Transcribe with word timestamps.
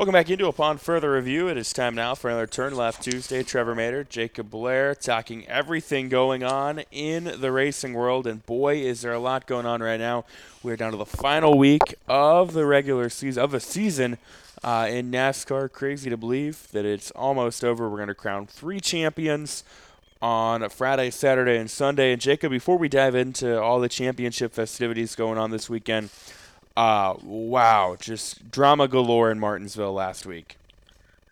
Welcome 0.00 0.14
back 0.14 0.30
into 0.30 0.46
Upon 0.46 0.78
Further 0.78 1.12
Review. 1.12 1.48
It 1.48 1.58
is 1.58 1.74
time 1.74 1.94
now 1.94 2.14
for 2.14 2.30
another 2.30 2.46
Turn 2.46 2.74
Left 2.74 3.02
Tuesday. 3.02 3.42
Trevor 3.42 3.74
Mater, 3.74 4.02
Jacob 4.02 4.50
Blair, 4.50 4.94
talking 4.94 5.46
everything 5.46 6.08
going 6.08 6.42
on 6.42 6.84
in 6.90 7.38
the 7.38 7.52
racing 7.52 7.92
world. 7.92 8.26
And 8.26 8.46
boy, 8.46 8.76
is 8.76 9.02
there 9.02 9.12
a 9.12 9.18
lot 9.18 9.46
going 9.46 9.66
on 9.66 9.82
right 9.82 10.00
now. 10.00 10.24
We're 10.62 10.78
down 10.78 10.92
to 10.92 10.96
the 10.96 11.04
final 11.04 11.58
week 11.58 11.96
of 12.08 12.54
the 12.54 12.64
regular 12.64 13.10
season, 13.10 13.42
of 13.42 13.50
the 13.50 13.60
season 13.60 14.16
uh, 14.64 14.88
in 14.88 15.10
NASCAR. 15.10 15.70
Crazy 15.70 16.08
to 16.08 16.16
believe 16.16 16.68
that 16.72 16.86
it's 16.86 17.10
almost 17.10 17.62
over. 17.62 17.86
We're 17.86 17.98
going 17.98 18.08
to 18.08 18.14
crown 18.14 18.46
three 18.46 18.80
champions 18.80 19.64
on 20.22 20.66
Friday, 20.70 21.10
Saturday, 21.10 21.58
and 21.58 21.70
Sunday. 21.70 22.12
And 22.12 22.22
Jacob, 22.22 22.52
before 22.52 22.78
we 22.78 22.88
dive 22.88 23.14
into 23.14 23.60
all 23.60 23.80
the 23.80 23.88
championship 23.90 24.54
festivities 24.54 25.14
going 25.14 25.36
on 25.36 25.50
this 25.50 25.68
weekend, 25.68 26.08
uh, 26.76 27.14
wow, 27.22 27.96
just 27.98 28.50
drama 28.50 28.88
galore 28.88 29.30
in 29.30 29.38
Martinsville 29.40 29.92
last 29.92 30.26
week. 30.26 30.56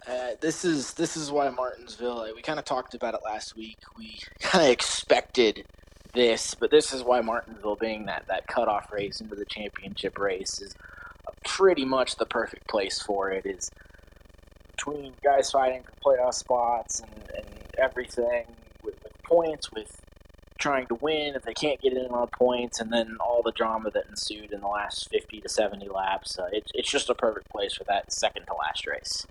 Uh, 0.07 0.30
this 0.41 0.65
is 0.65 0.95
this 0.95 1.16
is 1.16 1.30
why 1.30 1.51
Martinsville. 1.51 2.27
We 2.34 2.42
kind 2.42 2.59
of 2.59 2.65
talked 2.65 2.95
about 2.95 3.15
it 3.15 3.20
last 3.24 3.56
week. 3.56 3.79
We 3.96 4.19
kind 4.41 4.65
of 4.65 4.70
expected 4.70 5.65
this, 6.15 6.55
but 6.55 6.70
this 6.70 6.93
is 6.93 7.02
why 7.05 7.20
Martinsville, 7.20 7.77
being 7.77 8.06
that 8.06 8.24
that 8.29 8.46
cutoff 8.46 8.91
race 8.93 9.20
into 9.20 9.34
the 9.34 9.45
championship 9.45 10.19
race, 10.19 10.60
is 10.60 10.74
pretty 11.45 11.84
much 11.84 12.16
the 12.16 12.27
perfect 12.27 12.66
place 12.68 13.01
for 13.01 13.30
it. 13.30 13.45
Is 13.45 13.70
between 14.70 15.12
guys 15.23 15.51
fighting 15.51 15.82
for 15.82 16.16
playoff 16.16 16.34
spots 16.34 17.01
and, 17.01 17.30
and 17.37 17.46
everything 17.79 18.46
with, 18.82 18.95
with 19.02 19.23
points, 19.24 19.70
with 19.73 20.01
trying 20.58 20.86
to 20.86 20.94
win 20.96 21.34
if 21.34 21.42
they 21.42 21.54
can't 21.54 21.80
get 21.80 21.92
in 21.92 22.06
on 22.06 22.28
points, 22.28 22.80
and 22.80 22.92
then 22.92 23.16
all 23.20 23.42
the 23.42 23.52
drama 23.52 23.90
that 23.90 24.06
ensued 24.08 24.52
in 24.52 24.60
the 24.60 24.68
last 24.68 25.08
50 25.10 25.40
to 25.40 25.48
70 25.48 25.88
laps. 25.88 26.38
Uh, 26.38 26.48
it, 26.52 26.70
it's 26.74 26.90
just 26.90 27.08
a 27.08 27.14
perfect 27.14 27.48
place 27.50 27.74
for 27.74 27.84
that 27.84 28.12
second 28.12 28.46
to 28.46 28.54
last 28.54 28.86
race. 28.86 29.26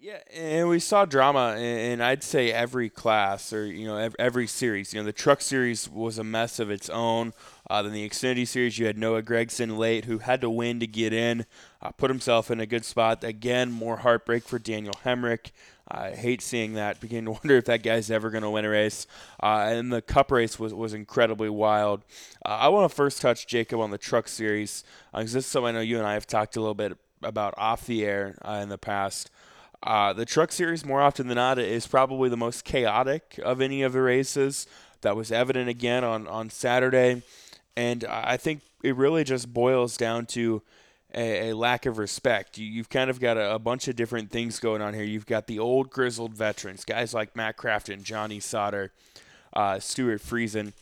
Yeah, 0.00 0.20
and 0.32 0.68
we 0.68 0.78
saw 0.78 1.06
drama 1.06 1.56
in 1.56 2.00
I'd 2.00 2.22
say 2.22 2.52
every 2.52 2.88
class 2.88 3.52
or 3.52 3.66
you 3.66 3.84
know 3.84 4.10
every 4.16 4.46
series. 4.46 4.94
You 4.94 5.00
know 5.00 5.04
the 5.04 5.12
Truck 5.12 5.40
Series 5.40 5.88
was 5.88 6.18
a 6.18 6.24
mess 6.24 6.60
of 6.60 6.70
its 6.70 6.88
own. 6.88 7.34
Uh, 7.70 7.82
then 7.82 7.92
the 7.92 8.08
Xfinity 8.08 8.48
Series, 8.48 8.78
you 8.78 8.86
had 8.86 8.96
Noah 8.96 9.22
Gragson 9.22 9.76
late, 9.76 10.06
who 10.06 10.18
had 10.18 10.40
to 10.40 10.48
win 10.48 10.80
to 10.80 10.86
get 10.86 11.12
in, 11.12 11.44
uh, 11.82 11.90
put 11.90 12.10
himself 12.10 12.50
in 12.50 12.60
a 12.60 12.66
good 12.66 12.84
spot. 12.84 13.22
Again, 13.22 13.70
more 13.70 13.98
heartbreak 13.98 14.44
for 14.44 14.58
Daniel 14.58 14.94
Hemric. 15.04 15.50
I 15.86 16.10
hate 16.10 16.40
seeing 16.40 16.74
that. 16.74 17.00
Begin 17.00 17.26
to 17.26 17.32
wonder 17.32 17.56
if 17.56 17.66
that 17.66 17.82
guy's 17.82 18.10
ever 18.10 18.30
going 18.30 18.42
to 18.42 18.50
win 18.50 18.64
a 18.64 18.70
race. 18.70 19.06
Uh, 19.42 19.66
and 19.70 19.92
the 19.92 20.00
Cup 20.00 20.30
race 20.30 20.58
was, 20.58 20.72
was 20.72 20.94
incredibly 20.94 21.50
wild. 21.50 22.04
Uh, 22.44 22.50
I 22.60 22.68
want 22.68 22.90
to 22.90 22.94
first 22.94 23.20
touch 23.20 23.46
Jacob 23.46 23.80
on 23.80 23.90
the 23.90 23.98
Truck 23.98 24.28
Series 24.28 24.84
because 25.12 25.34
uh, 25.34 25.38
this 25.38 25.44
is 25.44 25.46
something 25.46 25.68
I 25.68 25.72
know 25.72 25.80
you 25.80 25.98
and 25.98 26.06
I 26.06 26.14
have 26.14 26.26
talked 26.26 26.56
a 26.56 26.60
little 26.60 26.74
bit 26.74 26.96
about 27.22 27.54
off 27.58 27.86
the 27.86 28.04
air 28.04 28.38
uh, 28.42 28.60
in 28.62 28.68
the 28.68 28.78
past. 28.78 29.30
Uh, 29.82 30.12
the 30.12 30.24
Truck 30.24 30.52
Series, 30.52 30.84
more 30.84 31.00
often 31.00 31.28
than 31.28 31.36
not, 31.36 31.58
is 31.58 31.86
probably 31.86 32.28
the 32.28 32.36
most 32.36 32.64
chaotic 32.64 33.38
of 33.44 33.60
any 33.60 33.82
of 33.82 33.92
the 33.92 34.00
races. 34.00 34.66
That 35.02 35.14
was 35.14 35.30
evident 35.30 35.68
again 35.68 36.02
on, 36.02 36.26
on 36.26 36.50
Saturday. 36.50 37.22
And 37.78 38.02
I 38.06 38.36
think 38.38 38.62
it 38.82 38.96
really 38.96 39.22
just 39.22 39.54
boils 39.54 39.96
down 39.96 40.26
to 40.26 40.62
a, 41.14 41.50
a 41.50 41.56
lack 41.56 41.86
of 41.86 41.96
respect. 41.96 42.58
You, 42.58 42.80
have 42.80 42.88
kind 42.88 43.08
of 43.08 43.20
got 43.20 43.36
a, 43.36 43.54
a, 43.54 43.58
bunch 43.60 43.86
of 43.86 43.94
different 43.94 44.32
things 44.32 44.58
going 44.58 44.82
on 44.82 44.94
here. 44.94 45.04
You've 45.04 45.26
got 45.26 45.46
the 45.46 45.60
old 45.60 45.88
grizzled 45.88 46.34
veterans, 46.34 46.84
guys 46.84 47.14
like 47.14 47.36
Matt 47.36 47.56
Crafton, 47.56 48.02
Johnny 48.02 48.40
Sauter, 48.40 48.92
uh, 49.52 49.78
Stewart 49.78 50.20
Friesen, 50.20 50.72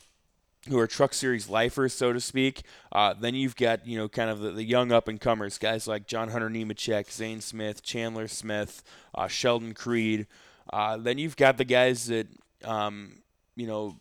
who 0.71 0.79
are 0.79 0.87
Truck 0.87 1.13
Series 1.13 1.51
lifers, 1.51 1.93
so 1.93 2.15
to 2.15 2.21
speak. 2.21 2.63
Uh, 2.91 3.13
then 3.13 3.35
you've 3.35 3.57
got 3.57 3.87
you 3.87 3.99
know 3.99 4.09
kind 4.09 4.31
of 4.31 4.41
the, 4.41 4.53
the 4.53 4.65
young 4.65 4.91
up 4.91 5.07
and 5.07 5.21
comers, 5.21 5.59
guys 5.59 5.87
like 5.87 6.07
John 6.07 6.31
Hunter 6.31 6.49
Nemechek, 6.49 7.13
Zane 7.13 7.43
Smith, 7.43 7.83
Chandler 7.83 8.27
Smith, 8.27 8.83
uh, 9.15 9.29
Sheldon 9.29 9.75
Creed. 9.75 10.27
Uh, 10.73 10.97
then 10.97 11.19
you've 11.19 11.37
got 11.37 11.59
the 11.59 11.65
guys 11.67 12.07
that 12.07 12.27
um, 12.65 13.19
you 13.55 13.67
know 13.67 14.01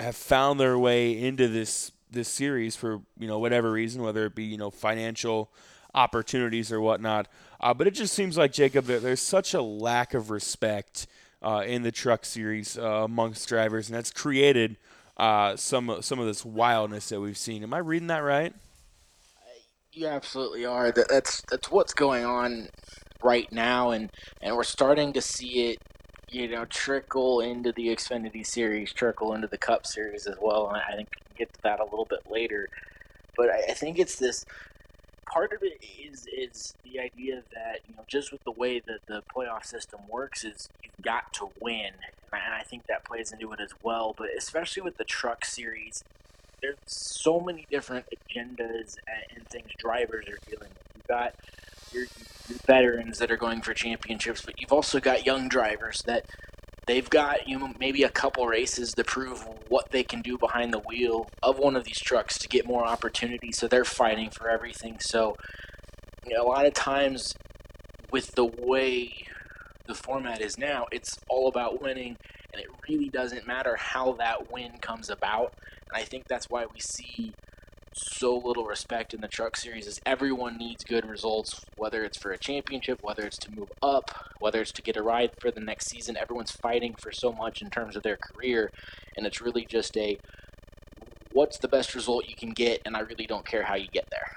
have 0.00 0.16
found 0.16 0.58
their 0.58 0.78
way 0.78 1.18
into 1.18 1.48
this 1.48 1.92
this 2.10 2.28
series 2.28 2.74
for 2.74 3.00
you 3.18 3.28
know 3.28 3.38
whatever 3.38 3.70
reason, 3.70 4.02
whether 4.02 4.26
it 4.26 4.34
be 4.34 4.44
you 4.44 4.56
know 4.56 4.70
financial 4.70 5.50
opportunities 5.94 6.72
or 6.72 6.80
whatnot. 6.80 7.28
Uh, 7.60 7.74
but 7.74 7.86
it 7.86 7.92
just 7.92 8.14
seems 8.14 8.36
like 8.38 8.52
Jacob, 8.52 8.86
there's 8.86 9.20
such 9.20 9.54
a 9.54 9.62
lack 9.62 10.14
of 10.14 10.30
respect 10.30 11.06
uh, 11.42 11.62
in 11.66 11.82
the 11.82 11.92
truck 11.92 12.24
series 12.24 12.78
uh, 12.78 12.82
amongst 12.82 13.48
drivers, 13.48 13.88
and 13.88 13.96
that's 13.96 14.10
created 14.10 14.76
uh, 15.16 15.56
some 15.56 15.98
some 16.00 16.18
of 16.18 16.26
this 16.26 16.44
wildness 16.44 17.08
that 17.10 17.20
we've 17.20 17.38
seen. 17.38 17.62
Am 17.62 17.74
I 17.74 17.78
reading 17.78 18.08
that 18.08 18.20
right? 18.20 18.54
You 19.92 20.06
absolutely 20.06 20.64
are. 20.64 20.92
That's 20.92 21.42
that's 21.50 21.70
what's 21.70 21.92
going 21.92 22.24
on 22.24 22.68
right 23.22 23.50
now, 23.52 23.90
and 23.90 24.10
and 24.40 24.56
we're 24.56 24.64
starting 24.64 25.12
to 25.14 25.20
see 25.20 25.70
it 25.70 25.78
you 26.30 26.48
know, 26.48 26.64
trickle 26.66 27.40
into 27.40 27.72
the 27.72 27.88
Xfinity 27.88 28.46
series, 28.46 28.92
trickle 28.92 29.34
into 29.34 29.48
the 29.48 29.58
Cup 29.58 29.86
series 29.86 30.26
as 30.26 30.36
well. 30.40 30.68
And 30.68 30.76
I 30.76 30.96
think 30.96 31.08
we 31.10 31.26
can 31.26 31.36
get 31.36 31.52
to 31.54 31.62
that 31.62 31.80
a 31.80 31.84
little 31.84 32.06
bit 32.06 32.30
later. 32.30 32.68
But 33.36 33.50
I, 33.50 33.62
I 33.70 33.74
think 33.74 33.98
it's 33.98 34.16
this 34.16 34.46
part 35.26 35.52
of 35.52 35.62
it 35.62 35.84
is 36.02 36.26
is 36.26 36.74
the 36.84 36.98
idea 36.98 37.42
that 37.54 37.80
you 37.88 37.94
know 37.96 38.02
just 38.08 38.32
with 38.32 38.42
the 38.44 38.50
way 38.50 38.80
that 38.80 39.06
the 39.06 39.22
playoff 39.34 39.64
system 39.64 40.00
works 40.08 40.44
is 40.44 40.68
you've 40.82 41.04
got 41.04 41.32
to 41.34 41.50
win, 41.60 41.92
and 42.32 42.54
I 42.54 42.62
think 42.62 42.86
that 42.86 43.04
plays 43.04 43.32
into 43.32 43.52
it 43.52 43.60
as 43.60 43.70
well. 43.82 44.14
But 44.16 44.28
especially 44.36 44.82
with 44.82 44.96
the 44.96 45.04
Truck 45.04 45.44
Series, 45.44 46.04
there's 46.62 46.76
so 46.86 47.40
many 47.40 47.66
different 47.70 48.06
agendas 48.10 48.96
and 49.34 49.46
things 49.48 49.70
drivers 49.78 50.26
are 50.26 50.38
dealing 50.48 50.68
with. 50.68 50.92
You've 50.96 51.06
got 51.06 51.34
your, 51.92 52.06
your 52.48 52.58
veterans 52.66 53.18
that 53.18 53.30
are 53.30 53.36
going 53.36 53.62
for 53.62 53.74
championships, 53.74 54.42
but 54.42 54.60
you've 54.60 54.72
also 54.72 55.00
got 55.00 55.26
young 55.26 55.48
drivers 55.48 56.02
that 56.06 56.26
they've 56.86 57.10
got 57.10 57.46
you 57.46 57.58
know 57.58 57.72
maybe 57.78 58.02
a 58.02 58.08
couple 58.08 58.46
races 58.46 58.92
to 58.94 59.04
prove 59.04 59.46
what 59.68 59.90
they 59.90 60.02
can 60.02 60.22
do 60.22 60.36
behind 60.38 60.72
the 60.72 60.80
wheel 60.80 61.30
of 61.42 61.58
one 61.58 61.76
of 61.76 61.84
these 61.84 62.00
trucks 62.00 62.38
to 62.38 62.48
get 62.48 62.66
more 62.66 62.84
opportunity. 62.84 63.52
So 63.52 63.68
they're 63.68 63.84
fighting 63.84 64.30
for 64.30 64.50
everything. 64.50 64.98
So 65.00 65.36
you 66.26 66.34
know, 66.34 66.42
a 66.42 66.48
lot 66.48 66.66
of 66.66 66.74
times 66.74 67.34
with 68.12 68.34
the 68.34 68.44
way 68.44 69.12
the 69.86 69.94
format 69.94 70.40
is 70.40 70.58
now, 70.58 70.86
it's 70.92 71.18
all 71.28 71.48
about 71.48 71.82
winning, 71.82 72.16
and 72.52 72.62
it 72.62 72.68
really 72.88 73.08
doesn't 73.08 73.46
matter 73.46 73.76
how 73.76 74.12
that 74.12 74.50
win 74.52 74.72
comes 74.80 75.10
about. 75.10 75.54
And 75.92 76.02
I 76.02 76.04
think 76.04 76.28
that's 76.28 76.48
why 76.50 76.66
we 76.72 76.80
see 76.80 77.32
so 78.00 78.36
little 78.36 78.64
respect 78.64 79.14
in 79.14 79.20
the 79.20 79.28
truck 79.28 79.56
series 79.56 79.86
is 79.86 80.00
everyone 80.06 80.56
needs 80.56 80.84
good 80.84 81.06
results 81.06 81.64
whether 81.76 82.04
it's 82.04 82.18
for 82.18 82.32
a 82.32 82.38
championship 82.38 82.98
whether 83.02 83.24
it's 83.24 83.38
to 83.38 83.50
move 83.52 83.70
up 83.82 84.10
whether 84.38 84.60
it's 84.60 84.72
to 84.72 84.82
get 84.82 84.96
a 84.96 85.02
ride 85.02 85.30
for 85.40 85.50
the 85.50 85.60
next 85.60 85.86
season 85.86 86.16
everyone's 86.16 86.50
fighting 86.50 86.94
for 86.94 87.12
so 87.12 87.32
much 87.32 87.62
in 87.62 87.70
terms 87.70 87.96
of 87.96 88.02
their 88.02 88.16
career 88.16 88.70
and 89.16 89.26
it's 89.26 89.40
really 89.40 89.64
just 89.64 89.96
a 89.96 90.18
what's 91.32 91.58
the 91.58 91.68
best 91.68 91.94
result 91.94 92.28
you 92.28 92.34
can 92.34 92.50
get 92.50 92.80
and 92.84 92.96
i 92.96 93.00
really 93.00 93.26
don't 93.26 93.46
care 93.46 93.62
how 93.62 93.74
you 93.74 93.88
get 93.88 94.08
there 94.10 94.30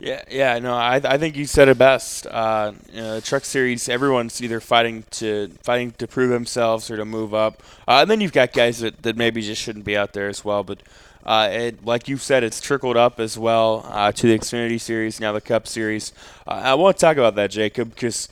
yeah, 0.00 0.22
yeah, 0.30 0.58
no, 0.58 0.72
I, 0.72 0.94
I 0.94 1.18
think 1.18 1.36
you 1.36 1.44
said 1.44 1.68
it 1.68 1.76
best. 1.76 2.26
Uh, 2.26 2.72
you 2.90 3.02
know, 3.02 3.16
the 3.16 3.20
truck 3.20 3.44
series, 3.44 3.86
everyone's 3.86 4.40
either 4.42 4.58
fighting 4.58 5.04
to 5.10 5.50
fighting 5.62 5.90
to 5.98 6.08
prove 6.08 6.30
themselves 6.30 6.90
or 6.90 6.96
to 6.96 7.04
move 7.04 7.34
up, 7.34 7.62
uh, 7.86 8.00
and 8.00 8.10
then 8.10 8.22
you've 8.22 8.32
got 8.32 8.54
guys 8.54 8.78
that, 8.78 9.02
that 9.02 9.18
maybe 9.18 9.42
just 9.42 9.60
shouldn't 9.60 9.84
be 9.84 9.98
out 9.98 10.14
there 10.14 10.28
as 10.28 10.42
well. 10.42 10.64
But 10.64 10.82
uh, 11.24 11.48
it, 11.50 11.84
like 11.84 12.08
you 12.08 12.16
said, 12.16 12.42
it's 12.42 12.60
trickled 12.60 12.96
up 12.96 13.20
as 13.20 13.38
well 13.38 13.84
uh, 13.88 14.10
to 14.12 14.26
the 14.26 14.38
Xfinity 14.38 14.80
Series, 14.80 15.20
now 15.20 15.32
the 15.32 15.40
Cup 15.40 15.66
Series. 15.66 16.12
Uh, 16.46 16.52
I 16.64 16.74
want 16.74 16.96
to 16.96 17.00
talk 17.00 17.16
about 17.16 17.34
that, 17.34 17.50
Jacob, 17.50 17.90
because 17.90 18.28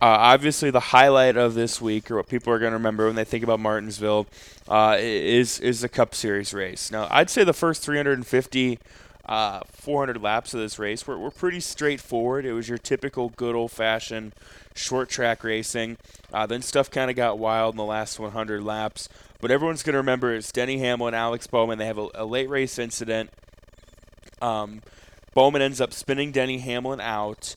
uh, 0.00 0.06
obviously 0.06 0.70
the 0.70 0.80
highlight 0.80 1.36
of 1.36 1.54
this 1.54 1.80
week, 1.80 2.10
or 2.10 2.16
what 2.16 2.28
people 2.28 2.52
are 2.52 2.58
going 2.58 2.70
to 2.70 2.76
remember 2.76 3.06
when 3.06 3.16
they 3.16 3.24
think 3.24 3.42
about 3.42 3.58
Martinsville, 3.58 4.26
uh, 4.68 4.96
is 5.00 5.58
is 5.58 5.80
the 5.80 5.88
Cup 5.88 6.14
Series 6.14 6.54
race. 6.54 6.92
Now, 6.92 7.08
I'd 7.10 7.28
say 7.28 7.42
the 7.42 7.52
first 7.52 7.82
350, 7.82 8.78
uh, 9.26 9.60
400 9.72 10.22
laps 10.22 10.54
of 10.54 10.60
this 10.60 10.78
race 10.78 11.06
were, 11.06 11.18
were 11.18 11.32
pretty 11.32 11.60
straightforward. 11.60 12.46
It 12.46 12.52
was 12.52 12.68
your 12.68 12.78
typical 12.78 13.30
good 13.30 13.56
old 13.56 13.72
fashioned 13.72 14.32
short 14.74 15.08
track 15.08 15.42
racing. 15.42 15.96
then 16.46 16.62
stuff 16.62 16.88
kind 16.88 17.10
of 17.10 17.16
got 17.16 17.40
wild 17.40 17.74
in 17.74 17.78
the 17.78 17.84
last 17.84 18.20
100 18.20 18.62
laps. 18.62 19.08
But 19.40 19.52
everyone's 19.52 19.84
going 19.84 19.92
to 19.92 19.98
remember 19.98 20.34
it's 20.34 20.50
Denny 20.50 20.78
Hamlin, 20.78 21.14
Alex 21.14 21.46
Bowman. 21.46 21.78
They 21.78 21.86
have 21.86 21.98
a, 21.98 22.08
a 22.14 22.24
late 22.24 22.48
race 22.48 22.76
incident. 22.76 23.30
Um, 24.42 24.82
Bowman 25.32 25.62
ends 25.62 25.80
up 25.80 25.92
spinning 25.92 26.32
Denny 26.32 26.58
Hamlin 26.58 27.00
out. 27.00 27.54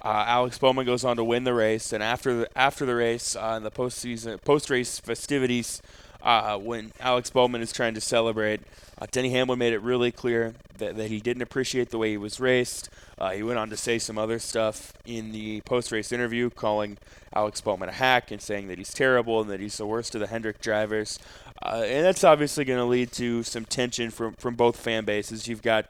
Uh, 0.00 0.24
Alex 0.28 0.58
Bowman 0.58 0.86
goes 0.86 1.04
on 1.04 1.16
to 1.16 1.24
win 1.24 1.42
the 1.42 1.54
race, 1.54 1.92
and 1.92 2.04
after 2.04 2.34
the 2.40 2.58
after 2.58 2.86
the 2.86 2.94
race, 2.94 3.34
uh, 3.34 3.54
in 3.56 3.64
the 3.64 3.70
postseason 3.70 4.40
post 4.44 4.70
race 4.70 5.00
festivities, 5.00 5.82
uh, 6.24 6.58
when 6.58 6.92
Alex 7.00 7.30
Bowman 7.30 7.60
is 7.60 7.70
trying 7.70 7.94
to 7.94 8.00
celebrate, 8.00 8.60
uh, 8.98 9.06
Denny 9.10 9.30
Hamlin 9.30 9.58
made 9.58 9.74
it 9.74 9.82
really 9.82 10.10
clear 10.10 10.54
that, 10.78 10.96
that 10.96 11.10
he 11.10 11.20
didn't 11.20 11.42
appreciate 11.42 11.90
the 11.90 11.98
way 11.98 12.10
he 12.10 12.16
was 12.16 12.40
raced. 12.40 12.88
Uh, 13.18 13.30
he 13.30 13.42
went 13.42 13.58
on 13.58 13.68
to 13.70 13.76
say 13.76 13.98
some 13.98 14.16
other 14.16 14.38
stuff 14.38 14.94
in 15.04 15.32
the 15.32 15.60
post 15.62 15.92
race 15.92 16.10
interview, 16.12 16.48
calling 16.48 16.96
Alex 17.34 17.60
Bowman 17.60 17.90
a 17.90 17.92
hack 17.92 18.30
and 18.30 18.40
saying 18.40 18.68
that 18.68 18.78
he's 18.78 18.94
terrible 18.94 19.40
and 19.42 19.50
that 19.50 19.60
he's 19.60 19.76
the 19.76 19.86
worst 19.86 20.14
of 20.14 20.20
the 20.20 20.26
Hendrick 20.26 20.60
drivers. 20.60 21.18
Uh, 21.62 21.84
and 21.86 22.04
that's 22.04 22.24
obviously 22.24 22.64
going 22.64 22.78
to 22.78 22.84
lead 22.84 23.12
to 23.12 23.42
some 23.42 23.64
tension 23.64 24.10
from, 24.10 24.32
from 24.34 24.54
both 24.54 24.76
fan 24.76 25.04
bases. 25.04 25.46
You've 25.46 25.62
got 25.62 25.86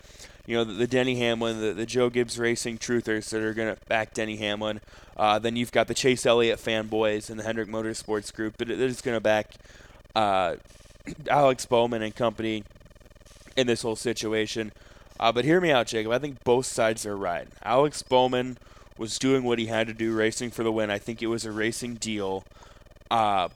you 0.46 0.56
know, 0.56 0.64
the, 0.64 0.72
the 0.72 0.86
Denny 0.86 1.16
Hamlin, 1.16 1.60
the, 1.60 1.72
the 1.72 1.86
Joe 1.86 2.10
Gibbs 2.10 2.38
Racing 2.38 2.78
truthers 2.78 3.30
that 3.30 3.40
are 3.40 3.54
going 3.54 3.74
to 3.74 3.80
back 3.86 4.12
Denny 4.14 4.36
Hamlin. 4.36 4.80
Uh, 5.16 5.38
then 5.38 5.54
you've 5.54 5.72
got 5.72 5.86
the 5.86 5.94
Chase 5.94 6.26
Elliott 6.26 6.58
fanboys 6.58 7.30
and 7.30 7.38
the 7.38 7.44
Hendrick 7.44 7.68
Motorsports 7.68 8.34
group 8.34 8.56
that, 8.56 8.66
that 8.66 8.80
is 8.80 9.00
going 9.00 9.16
to 9.16 9.20
back 9.20 9.54
uh, 10.14 10.56
Alex 11.28 11.66
Bowman 11.66 12.02
and 12.02 12.14
company 12.14 12.64
in 13.56 13.66
this 13.66 13.82
whole 13.82 13.96
situation. 13.96 14.72
Uh, 15.18 15.30
but 15.32 15.44
hear 15.44 15.60
me 15.60 15.70
out, 15.70 15.86
Jacob. 15.86 16.12
I 16.12 16.18
think 16.18 16.42
both 16.44 16.66
sides 16.66 17.06
are 17.06 17.16
right. 17.16 17.48
Alex 17.62 18.02
Bowman 18.02 18.58
was 18.98 19.18
doing 19.18 19.44
what 19.44 19.58
he 19.58 19.66
had 19.66 19.86
to 19.86 19.94
do, 19.94 20.14
racing 20.14 20.50
for 20.50 20.62
the 20.62 20.72
win. 20.72 20.90
I 20.90 20.98
think 20.98 21.22
it 21.22 21.26
was 21.28 21.44
a 21.44 21.52
racing 21.52 21.94
deal. 21.94 22.44
Uh, 23.10 23.48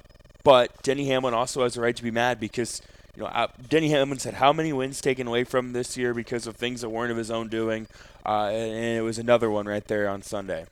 but 0.44 0.82
Denny 0.82 1.06
Hamlin 1.06 1.34
also 1.34 1.62
has 1.62 1.76
a 1.76 1.80
right 1.80 1.96
to 1.96 2.02
be 2.02 2.10
mad 2.10 2.38
because 2.38 2.80
you 3.16 3.22
know 3.22 3.28
uh, 3.28 3.48
Denny 3.68 3.90
Hamlin 3.90 4.18
said 4.18 4.34
how 4.34 4.52
many 4.52 4.72
wins 4.72 5.00
taken 5.00 5.26
away 5.26 5.44
from 5.44 5.72
this 5.72 5.96
year 5.96 6.14
because 6.14 6.46
of 6.46 6.56
things 6.56 6.80
that 6.80 6.90
weren't 6.90 7.10
of 7.10 7.16
his 7.16 7.30
own 7.30 7.48
doing, 7.48 7.86
uh, 8.24 8.46
and 8.46 8.98
it 8.98 9.02
was 9.02 9.18
another 9.18 9.50
one 9.50 9.66
right 9.66 9.86
there 9.86 10.08
on 10.08 10.22
Sunday. 10.22 10.66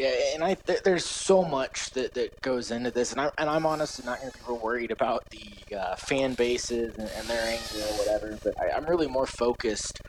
Yeah, 0.00 0.14
and 0.32 0.42
I 0.42 0.54
th- 0.54 0.82
there's 0.82 1.04
so 1.04 1.44
much 1.44 1.90
that, 1.90 2.14
that 2.14 2.40
goes 2.40 2.70
into 2.70 2.90
this, 2.90 3.12
and 3.12 3.20
I'm 3.20 3.30
and 3.36 3.50
I'm 3.50 3.66
honestly 3.66 4.02
not 4.06 4.18
going 4.18 4.32
to 4.32 4.38
be 4.38 4.52
worried 4.54 4.92
about 4.92 5.28
the 5.28 5.76
uh, 5.76 5.94
fan 5.96 6.32
bases 6.32 6.96
and, 6.96 7.10
and, 7.18 7.28
their 7.28 7.44
anger 7.46 7.86
or 7.86 7.98
whatever, 7.98 8.38
but 8.42 8.54
I, 8.58 8.78
am 8.78 8.86
really 8.86 9.08
more 9.08 9.26
focused 9.26 10.00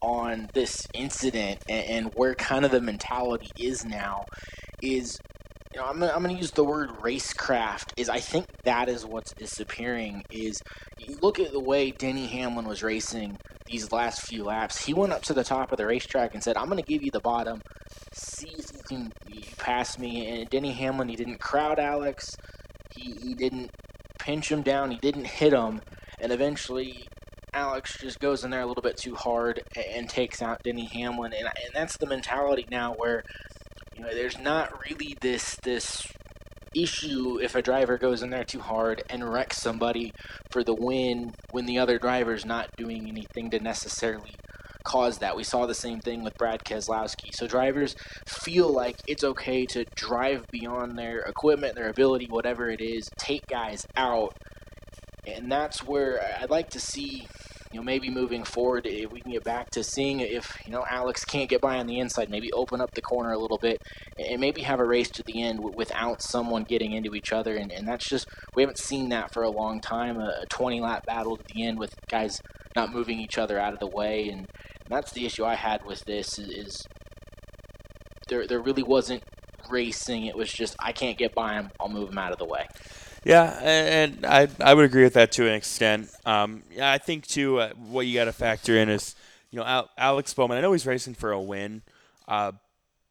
on 0.00 0.48
this 0.54 0.86
incident 0.94 1.58
and, 1.68 1.90
and, 1.90 2.12
where 2.14 2.36
kind 2.36 2.64
of 2.64 2.70
the 2.70 2.80
mentality 2.80 3.50
is 3.58 3.84
now. 3.84 4.26
Is 4.80 5.18
you 5.74 5.80
know 5.80 5.88
I'm 5.88 5.98
gonna, 5.98 6.12
I'm 6.12 6.22
going 6.22 6.36
to 6.36 6.40
use 6.40 6.52
the 6.52 6.62
word 6.64 6.90
racecraft. 7.00 7.94
Is 7.96 8.08
I 8.08 8.20
think 8.20 8.46
that 8.62 8.88
is 8.88 9.04
what's 9.04 9.34
disappearing. 9.34 10.22
Is 10.30 10.62
you 10.98 11.18
look 11.20 11.40
at 11.40 11.50
the 11.50 11.58
way 11.58 11.90
Denny 11.90 12.28
Hamlin 12.28 12.68
was 12.68 12.84
racing 12.84 13.38
these 13.66 13.90
last 13.90 14.22
few 14.22 14.44
laps. 14.44 14.84
He 14.84 14.94
went 14.94 15.12
up 15.12 15.22
to 15.22 15.34
the 15.34 15.42
top 15.42 15.72
of 15.72 15.78
the 15.78 15.86
racetrack 15.86 16.34
and 16.34 16.44
said, 16.44 16.56
"I'm 16.56 16.66
going 16.66 16.80
to 16.80 16.88
give 16.88 17.02
you 17.02 17.10
the 17.10 17.18
bottom." 17.18 17.60
see 18.14 18.61
you 18.92 19.40
can 19.40 19.98
me. 19.98 20.26
And 20.26 20.50
Denny 20.50 20.72
Hamlin, 20.72 21.08
he 21.08 21.16
didn't 21.16 21.40
crowd 21.40 21.78
Alex. 21.78 22.36
He, 22.94 23.12
he 23.12 23.34
didn't 23.34 23.70
pinch 24.18 24.50
him 24.50 24.62
down. 24.62 24.90
He 24.90 24.98
didn't 24.98 25.26
hit 25.26 25.52
him. 25.52 25.80
And 26.20 26.32
eventually, 26.32 27.06
Alex 27.52 27.98
just 27.98 28.20
goes 28.20 28.44
in 28.44 28.50
there 28.50 28.62
a 28.62 28.66
little 28.66 28.82
bit 28.82 28.96
too 28.96 29.14
hard 29.14 29.62
and 29.94 30.08
takes 30.08 30.42
out 30.42 30.62
Denny 30.62 30.86
Hamlin. 30.86 31.32
And, 31.32 31.46
and 31.46 31.74
that's 31.74 31.96
the 31.96 32.06
mentality 32.06 32.66
now 32.70 32.94
where, 32.94 33.22
you 33.96 34.02
know, 34.02 34.14
there's 34.14 34.38
not 34.38 34.72
really 34.88 35.16
this, 35.20 35.56
this 35.62 36.06
issue 36.74 37.38
if 37.40 37.54
a 37.54 37.62
driver 37.62 37.98
goes 37.98 38.22
in 38.22 38.30
there 38.30 38.44
too 38.44 38.60
hard 38.60 39.02
and 39.10 39.30
wrecks 39.30 39.58
somebody 39.58 40.12
for 40.50 40.64
the 40.64 40.74
win 40.74 41.34
when 41.50 41.66
the 41.66 41.78
other 41.78 41.98
driver's 41.98 42.46
not 42.46 42.68
doing 42.76 43.08
anything 43.08 43.50
to 43.50 43.58
necessarily 43.60 44.34
caused 44.84 45.20
that. 45.20 45.36
We 45.36 45.44
saw 45.44 45.66
the 45.66 45.74
same 45.74 46.00
thing 46.00 46.22
with 46.22 46.36
Brad 46.38 46.64
Keselowski. 46.64 47.34
So 47.34 47.46
drivers 47.46 47.94
feel 48.26 48.72
like 48.72 48.96
it's 49.06 49.24
okay 49.24 49.66
to 49.66 49.84
drive 49.94 50.46
beyond 50.50 50.98
their 50.98 51.20
equipment, 51.20 51.74
their 51.74 51.88
ability, 51.88 52.26
whatever 52.28 52.70
it 52.70 52.80
is, 52.80 53.08
take 53.18 53.46
guys 53.46 53.86
out. 53.96 54.36
And 55.26 55.50
that's 55.50 55.84
where 55.84 56.20
I'd 56.40 56.50
like 56.50 56.70
to 56.70 56.80
see, 56.80 57.28
you 57.72 57.78
know, 57.78 57.84
maybe 57.84 58.10
moving 58.10 58.42
forward, 58.42 58.86
if 58.86 59.12
we 59.12 59.20
can 59.20 59.30
get 59.30 59.44
back 59.44 59.70
to 59.70 59.84
seeing 59.84 60.18
if, 60.18 60.56
you 60.66 60.72
know, 60.72 60.84
Alex 60.90 61.24
can't 61.24 61.48
get 61.48 61.60
by 61.60 61.78
on 61.78 61.86
the 61.86 62.00
inside, 62.00 62.28
maybe 62.28 62.52
open 62.52 62.80
up 62.80 62.90
the 62.94 63.02
corner 63.02 63.30
a 63.30 63.38
little 63.38 63.58
bit 63.58 63.80
and 64.18 64.40
maybe 64.40 64.62
have 64.62 64.80
a 64.80 64.84
race 64.84 65.08
to 65.10 65.22
the 65.22 65.40
end 65.40 65.60
without 65.76 66.22
someone 66.22 66.64
getting 66.64 66.92
into 66.92 67.14
each 67.14 67.32
other. 67.32 67.54
And, 67.54 67.70
and 67.70 67.86
that's 67.86 68.08
just, 68.08 68.26
we 68.56 68.62
haven't 68.62 68.78
seen 68.78 69.10
that 69.10 69.32
for 69.32 69.44
a 69.44 69.50
long 69.50 69.80
time, 69.80 70.18
a 70.18 70.44
20 70.50 70.80
lap 70.80 71.06
battle 71.06 71.36
to 71.36 71.44
the 71.54 71.64
end 71.64 71.78
with 71.78 71.94
guys 72.08 72.40
not 72.74 72.92
moving 72.92 73.20
each 73.20 73.38
other 73.38 73.58
out 73.58 73.74
of 73.74 73.78
the 73.78 73.86
way. 73.86 74.28
And, 74.84 74.96
that's 74.96 75.12
the 75.12 75.26
issue 75.26 75.44
I 75.44 75.54
had 75.54 75.84
with 75.84 76.04
this 76.04 76.38
is, 76.38 76.48
is 76.48 76.86
there 78.28 78.46
there 78.46 78.60
really 78.60 78.82
wasn't 78.82 79.22
racing. 79.70 80.26
It 80.26 80.36
was 80.36 80.52
just 80.52 80.76
I 80.78 80.92
can't 80.92 81.18
get 81.18 81.34
by 81.34 81.54
him. 81.54 81.70
I'll 81.80 81.88
move 81.88 82.10
him 82.10 82.18
out 82.18 82.32
of 82.32 82.38
the 82.38 82.44
way. 82.44 82.66
Yeah, 83.24 83.58
and 83.62 84.26
I 84.26 84.48
I 84.60 84.74
would 84.74 84.84
agree 84.84 85.04
with 85.04 85.14
that 85.14 85.32
to 85.32 85.46
an 85.46 85.54
extent. 85.54 86.10
Um, 86.26 86.62
yeah, 86.74 86.90
I 86.90 86.98
think 86.98 87.26
too 87.26 87.60
uh, 87.60 87.70
what 87.74 88.06
you 88.06 88.14
got 88.14 88.24
to 88.24 88.32
factor 88.32 88.76
in 88.76 88.88
is 88.88 89.14
you 89.50 89.60
know 89.60 89.88
Alex 89.96 90.34
Bowman. 90.34 90.58
I 90.58 90.60
know 90.60 90.72
he's 90.72 90.86
racing 90.86 91.14
for 91.14 91.30
a 91.30 91.40
win, 91.40 91.82
uh, 92.26 92.52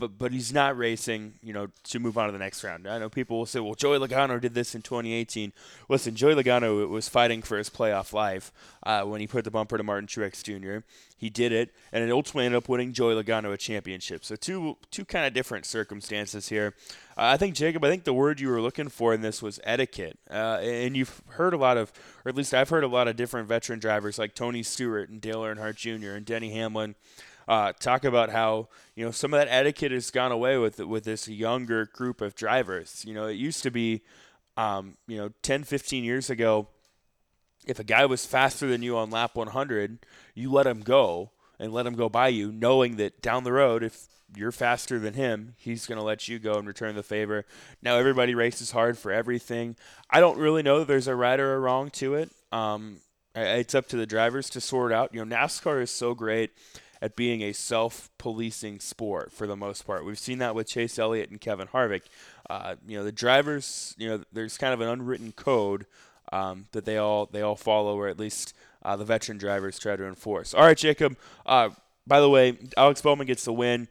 but 0.02 0.18
but 0.18 0.34
he's 0.34 0.52
not 0.52 0.76
racing, 0.76 1.36
you 1.44 1.54
know, 1.54 1.68
to 1.84 2.00
move 2.00 2.18
on 2.18 2.26
to 2.26 2.32
the 2.34 2.40
next 2.40 2.64
round. 2.64 2.88
I 2.88 2.98
know 2.98 3.08
people 3.08 3.38
will 3.38 3.46
say, 3.46 3.60
well, 3.60 3.76
Joey 3.76 4.00
Logano 4.00 4.42
did 4.42 4.56
this 4.56 4.74
in 4.74 4.82
2018. 4.82 5.54
Listen, 5.88 6.16
Joey 6.16 6.34
Logano 6.34 6.90
was 6.90 7.08
fighting 7.08 7.44
for 7.44 7.58
his 7.58 7.70
playoff 7.70 8.12
life 8.12 8.52
uh, 8.84 9.04
when 9.04 9.22
he 9.22 9.28
put 9.28 9.46
the 9.46 9.52
bumper 9.52 9.78
to 9.78 9.84
Martin 9.84 10.08
Truex 10.08 10.44
Jr. 10.44 10.84
He 11.16 11.30
did 11.30 11.52
it, 11.52 11.72
and 11.94 12.04
it 12.04 12.12
ultimately 12.12 12.46
ended 12.46 12.58
up 12.58 12.68
winning 12.68 12.94
Joey 12.94 13.14
Logano 13.14 13.54
a 13.54 13.58
championship. 13.58 14.26
So 14.26 14.36
two 14.36 14.78
two 14.90 15.06
kind 15.06 15.26
of 15.26 15.34
different 15.34 15.68
circumstances 15.68 16.50
here. 16.50 16.74
Uh, 17.16 17.30
I 17.34 17.38
think 17.38 17.54
Jacob, 17.54 17.86
I 17.86 17.90
think 17.90 18.04
the 18.04 18.14
word 18.14 18.40
you 18.40 18.50
were 18.50 18.62
looking 18.62 18.90
for 18.90 19.14
in 19.14 19.22
this 19.22 19.40
was 19.40 19.60
etiquette, 19.64 20.18
uh, 20.32 20.58
and 20.64 20.98
you've 20.98 21.22
heard 21.28 21.54
a 21.54 21.58
lot 21.58 21.78
of, 21.78 21.94
or 22.26 22.30
at 22.30 22.36
least 22.36 22.56
I've 22.56 22.70
heard 22.70 22.84
a 22.84 22.88
lot 22.88 23.08
of 23.08 23.16
different 23.16 23.48
veteran 23.48 23.78
drivers 23.78 24.18
like 24.18 24.34
Tony 24.34 24.64
Stewart 24.64 25.10
and 25.10 25.22
Dale 25.22 25.42
Earnhardt 25.42 25.76
Jr. 25.76 26.16
and 26.16 26.26
Denny 26.26 26.52
Hamlin 26.54 26.96
uh, 27.48 27.74
talk 27.74 28.04
about 28.04 28.30
how 28.30 28.68
you 28.96 29.06
know 29.06 29.12
some 29.12 29.34
of 29.34 29.40
that 29.40 29.48
etiquette 29.50 29.92
has 29.92 30.12
gone 30.12 30.32
away 30.32 30.58
with 30.58 30.80
with 30.80 31.04
this 31.04 31.28
younger 31.28 31.86
group 31.86 32.22
of 32.22 32.36
drivers. 32.36 33.04
You 33.06 33.14
know, 33.14 33.28
it 33.28 33.34
used 33.34 33.64
to 33.64 33.72
be, 33.72 34.02
um, 34.58 34.96
you 35.08 35.18
know, 35.18 35.32
10, 35.42 35.64
15 35.64 36.04
years 36.04 36.30
ago, 36.30 36.68
if 37.66 37.80
a 37.80 37.84
guy 37.84 38.06
was 38.06 38.26
faster 38.26 38.68
than 38.68 38.82
you 38.82 38.98
on 38.98 39.10
lap 39.10 39.36
100, 39.36 40.00
you 40.34 40.52
let 40.52 40.68
him 40.68 40.82
go 40.82 41.32
and 41.60 41.72
let 41.72 41.86
him 41.86 41.96
go 41.96 42.10
by 42.10 42.28
you, 42.28 42.52
knowing 42.52 42.96
that 42.98 43.22
down 43.22 43.44
the 43.44 43.52
road, 43.52 43.84
if 43.84 44.08
you're 44.36 44.52
faster 44.52 44.98
than 44.98 45.14
him, 45.14 45.54
he's 45.58 45.86
going 45.86 45.98
to 45.98 46.04
let 46.04 46.28
you 46.28 46.40
go 46.40 46.56
and 46.56 46.68
return 46.68 46.96
the 46.96 47.04
favor. 47.04 47.46
Now 47.82 47.98
everybody 47.98 48.34
races 48.34 48.72
hard 48.72 48.98
for 48.98 49.12
everything. 49.12 49.76
I 50.10 50.20
don't 50.20 50.38
really 50.38 50.64
know 50.64 50.80
that 50.80 50.88
there's 50.88 51.08
a 51.08 51.16
right 51.16 51.40
or 51.40 51.56
a 51.56 51.60
wrong 51.60 51.90
to 51.92 52.16
it. 52.16 52.32
Um, 52.52 52.98
it's 53.36 53.76
up 53.76 53.88
to 53.90 53.98
the 53.98 54.06
drivers 54.06 54.50
to 54.52 54.62
sort 54.62 54.92
out. 54.92 55.14
You 55.14 55.24
know, 55.24 55.36
NASCAR 55.36 55.82
is 55.82 55.92
so 55.92 56.14
great 56.14 56.52
at 57.02 57.16
being 57.16 57.42
a 57.42 57.52
self-policing 57.52 58.80
sport 58.80 59.32
for 59.32 59.48
the 59.48 59.56
most 59.56 59.86
part. 59.88 60.06
We've 60.06 60.20
seen 60.20 60.38
that 60.40 60.54
with 60.54 60.68
Chase 60.68 61.00
Elliott 61.00 61.32
and 61.32 61.42
Kevin 61.42 61.68
Harvick. 61.68 62.04
Uh, 62.50 62.76
you 62.88 62.98
know, 62.98 63.04
the 63.04 63.12
drivers, 63.12 63.96
you 63.98 64.08
know, 64.08 64.24
there's 64.32 64.58
kind 64.58 64.74
of 64.74 64.82
an 64.82 64.88
unwritten 64.88 65.32
code 65.32 65.86
um, 66.32 66.68
that 66.74 66.86
they 66.86 66.98
all 66.98 67.26
they 67.26 67.42
all 67.42 67.56
follow, 67.56 67.98
or 67.98 68.08
at 68.08 68.20
least 68.20 68.54
uh, 68.84 68.96
the 68.96 69.06
veteran 69.06 69.38
drivers 69.38 69.80
try 69.80 69.96
to 69.96 70.06
enforce. 70.06 70.54
All 70.54 70.64
right, 70.64 70.78
Jacob. 70.78 71.18
Uh, 71.46 71.70
by 72.06 72.20
the 72.20 72.30
way, 72.30 72.58
Alex 72.78 73.02
Bowman 73.02 73.28
gets 73.28 73.46
the 73.46 73.54
win. 73.54 73.88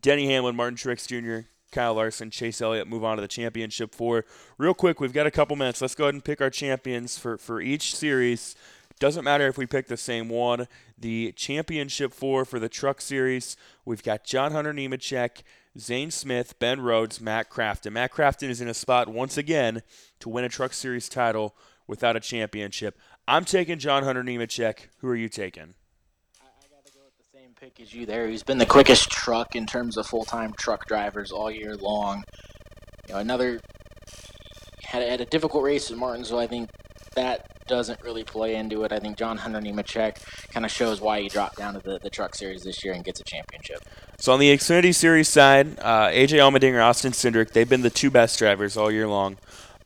Denny 0.00 0.26
Hamlin, 0.26 0.56
Martin 0.56 0.76
Truex 0.76 1.06
Jr., 1.06 1.46
Kyle 1.70 1.94
Larson, 1.94 2.30
Chase 2.30 2.60
Elliott 2.60 2.86
move 2.86 3.04
on 3.04 3.16
to 3.16 3.22
the 3.22 3.28
championship 3.28 3.94
four. 3.94 4.24
Real 4.58 4.74
quick, 4.74 5.00
we've 5.00 5.12
got 5.12 5.26
a 5.26 5.30
couple 5.30 5.56
minutes. 5.56 5.80
Let's 5.80 5.94
go 5.94 6.04
ahead 6.04 6.14
and 6.14 6.24
pick 6.24 6.40
our 6.40 6.50
champions 6.50 7.18
for, 7.18 7.38
for 7.38 7.60
each 7.60 7.94
series. 7.94 8.54
Doesn't 9.02 9.24
matter 9.24 9.48
if 9.48 9.58
we 9.58 9.66
pick 9.66 9.88
the 9.88 9.96
same 9.96 10.28
one. 10.28 10.68
The 10.96 11.32
championship 11.32 12.14
four 12.14 12.44
for 12.44 12.60
the 12.60 12.68
Truck 12.68 13.00
Series, 13.00 13.56
we've 13.84 14.04
got 14.04 14.22
John 14.22 14.52
Hunter 14.52 14.72
Nemechek, 14.72 15.42
Zane 15.76 16.12
Smith, 16.12 16.56
Ben 16.60 16.80
Rhodes, 16.80 17.20
Matt 17.20 17.50
Crafton. 17.50 17.94
Matt 17.94 18.12
Crafton 18.12 18.48
is 18.48 18.60
in 18.60 18.68
a 18.68 18.74
spot 18.74 19.08
once 19.08 19.36
again 19.36 19.82
to 20.20 20.28
win 20.28 20.44
a 20.44 20.48
Truck 20.48 20.72
Series 20.72 21.08
title 21.08 21.56
without 21.88 22.14
a 22.14 22.20
championship. 22.20 22.96
I'm 23.26 23.44
taking 23.44 23.80
John 23.80 24.04
Hunter 24.04 24.22
Nemechek. 24.22 24.86
Who 24.98 25.08
are 25.08 25.16
you 25.16 25.28
taking? 25.28 25.74
I, 26.40 26.46
I 26.46 26.68
got 26.70 26.86
to 26.86 26.92
go 26.92 27.00
with 27.04 27.18
the 27.18 27.36
same 27.36 27.54
pick 27.58 27.80
as 27.80 27.92
you 27.92 28.06
there. 28.06 28.28
He's 28.28 28.44
been 28.44 28.58
the 28.58 28.66
quickest 28.66 29.10
truck 29.10 29.56
in 29.56 29.66
terms 29.66 29.96
of 29.96 30.06
full 30.06 30.24
time 30.24 30.52
truck 30.56 30.86
drivers 30.86 31.32
all 31.32 31.50
year 31.50 31.74
long. 31.74 32.22
You 33.08 33.14
know, 33.14 33.20
another 33.20 33.60
had, 34.84 35.02
had 35.02 35.20
a 35.20 35.26
difficult 35.26 35.64
race 35.64 35.90
at 35.90 35.96
Martinsville. 35.96 36.38
I 36.38 36.46
think 36.46 36.70
that 37.14 37.46
doesn't 37.66 38.02
really 38.02 38.24
play 38.24 38.56
into 38.56 38.84
it. 38.84 38.92
I 38.92 38.98
think 38.98 39.16
John 39.16 39.38
Hunter 39.38 39.60
Nemechek 39.60 40.18
kind 40.52 40.66
of 40.66 40.72
shows 40.72 41.00
why 41.00 41.20
he 41.20 41.28
dropped 41.28 41.56
down 41.56 41.74
to 41.74 41.80
the, 41.80 41.98
the 41.98 42.10
Truck 42.10 42.34
Series 42.34 42.62
this 42.62 42.84
year 42.84 42.92
and 42.92 43.04
gets 43.04 43.20
a 43.20 43.24
championship. 43.24 43.78
So 44.18 44.32
on 44.32 44.40
the 44.40 44.54
Xfinity 44.54 44.94
Series 44.94 45.28
side, 45.28 45.78
uh, 45.80 46.08
AJ 46.08 46.38
Allmendinger, 46.38 46.84
Austin 46.84 47.12
Cindric, 47.12 47.52
they've 47.52 47.68
been 47.68 47.82
the 47.82 47.90
two 47.90 48.10
best 48.10 48.38
drivers 48.38 48.76
all 48.76 48.90
year 48.90 49.08
long. 49.08 49.38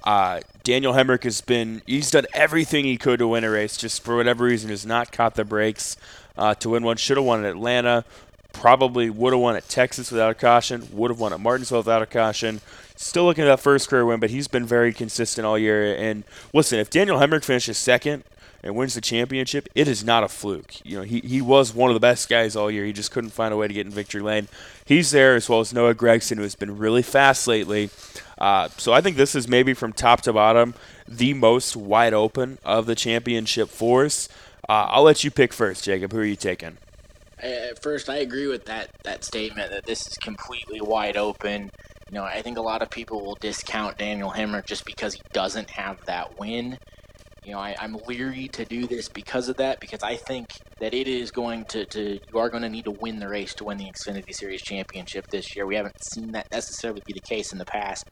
Uh, 0.04 0.40
Daniel 0.62 0.92
Hemric 0.92 1.24
has 1.24 1.40
been, 1.40 1.82
he's 1.86 2.10
done 2.10 2.26
everything 2.32 2.84
he 2.84 2.96
could 2.96 3.18
to 3.18 3.28
win 3.28 3.44
a 3.44 3.50
race, 3.50 3.76
just 3.76 4.02
for 4.04 4.16
whatever 4.16 4.44
reason 4.44 4.70
has 4.70 4.86
not 4.86 5.10
caught 5.10 5.34
the 5.34 5.44
breaks 5.44 5.96
uh, 6.38 6.54
to 6.54 6.70
win 6.70 6.84
one. 6.84 6.96
Should 6.96 7.16
have 7.16 7.26
won 7.26 7.44
at 7.44 7.50
Atlanta, 7.50 8.04
probably 8.52 9.10
would 9.10 9.32
have 9.32 9.40
won 9.40 9.56
at 9.56 9.68
Texas 9.68 10.10
without 10.10 10.30
a 10.30 10.34
caution, 10.34 10.88
would 10.92 11.10
have 11.10 11.18
won 11.18 11.32
at 11.32 11.40
Martinsville 11.40 11.78
without 11.78 12.02
a 12.02 12.06
caution. 12.06 12.60
Still 12.96 13.24
looking 13.24 13.44
at 13.44 13.48
that 13.48 13.60
first 13.60 13.88
career 13.88 14.06
win, 14.06 14.20
but 14.20 14.30
he's 14.30 14.48
been 14.48 14.66
very 14.66 14.92
consistent 14.92 15.46
all 15.46 15.58
year. 15.58 15.94
And 15.94 16.24
listen, 16.52 16.78
if 16.78 16.88
Daniel 16.88 17.18
Hemric 17.18 17.44
finishes 17.44 17.76
second 17.76 18.24
and 18.62 18.74
wins 18.74 18.94
the 18.94 19.02
championship, 19.02 19.68
it 19.74 19.86
is 19.86 20.02
not 20.02 20.24
a 20.24 20.28
fluke. 20.28 20.84
You 20.84 20.98
know, 20.98 21.02
he, 21.04 21.20
he 21.20 21.42
was 21.42 21.74
one 21.74 21.90
of 21.90 21.94
the 21.94 22.00
best 22.00 22.28
guys 22.28 22.56
all 22.56 22.70
year. 22.70 22.86
He 22.86 22.94
just 22.94 23.10
couldn't 23.10 23.30
find 23.30 23.52
a 23.52 23.56
way 23.56 23.68
to 23.68 23.74
get 23.74 23.86
in 23.86 23.92
victory 23.92 24.22
lane. 24.22 24.48
He's 24.84 25.10
there 25.10 25.34
as 25.36 25.48
well 25.48 25.60
as 25.60 25.74
Noah 25.74 25.94
Gragson, 25.94 26.36
who 26.36 26.42
has 26.42 26.54
been 26.54 26.78
really 26.78 27.02
fast 27.02 27.46
lately. 27.46 27.90
Uh, 28.38 28.70
so 28.76 28.94
I 28.94 29.02
think 29.02 29.16
this 29.16 29.34
is 29.34 29.46
maybe 29.46 29.74
from 29.74 29.92
top 29.92 30.22
to 30.22 30.32
bottom 30.32 30.74
the 31.06 31.34
most 31.34 31.76
wide 31.76 32.14
open 32.14 32.58
of 32.64 32.86
the 32.86 32.94
championship 32.94 33.68
fours. 33.68 34.28
Uh, 34.68 34.86
I'll 34.88 35.02
let 35.02 35.22
you 35.22 35.30
pick 35.30 35.52
first, 35.52 35.84
Jacob. 35.84 36.12
Who 36.12 36.18
are 36.20 36.24
you 36.24 36.36
taking? 36.36 36.78
At 37.38 37.82
first, 37.82 38.08
I 38.08 38.16
agree 38.16 38.46
with 38.46 38.64
that 38.64 38.88
that 39.04 39.22
statement 39.22 39.70
that 39.70 39.84
this 39.84 40.06
is 40.06 40.16
completely 40.16 40.80
wide 40.80 41.18
open. 41.18 41.70
You 42.10 42.18
know, 42.18 42.24
I 42.24 42.40
think 42.40 42.56
a 42.56 42.62
lot 42.62 42.82
of 42.82 42.90
people 42.90 43.24
will 43.24 43.34
discount 43.40 43.98
Daniel 43.98 44.30
Hemric 44.30 44.66
just 44.66 44.84
because 44.84 45.14
he 45.14 45.22
doesn't 45.32 45.70
have 45.70 46.04
that 46.06 46.38
win. 46.38 46.78
You 47.44 47.52
know, 47.52 47.58
I, 47.58 47.74
am 47.80 47.96
leery 48.06 48.46
to 48.48 48.64
do 48.64 48.86
this 48.86 49.08
because 49.08 49.48
of 49.48 49.56
that, 49.56 49.80
because 49.80 50.04
I 50.04 50.14
think 50.14 50.52
that 50.78 50.94
it 50.94 51.08
is 51.08 51.32
going 51.32 51.64
to, 51.66 51.84
to, 51.86 52.18
you 52.32 52.38
are 52.38 52.48
going 52.48 52.62
to 52.62 52.68
need 52.68 52.84
to 52.84 52.92
win 52.92 53.18
the 53.18 53.28
race 53.28 53.54
to 53.54 53.64
win 53.64 53.78
the 53.78 53.86
Xfinity 53.86 54.32
Series 54.32 54.62
championship 54.62 55.26
this 55.28 55.56
year. 55.56 55.66
We 55.66 55.74
haven't 55.74 55.96
seen 56.04 56.30
that 56.32 56.46
necessarily 56.52 57.02
be 57.06 57.12
the 57.12 57.20
case 57.20 57.52
in 57.52 57.58
the 57.58 57.64
past, 57.64 58.04